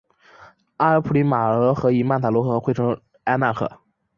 [0.77, 3.71] 阿普里马克河与曼塔罗河汇流成为埃纳河。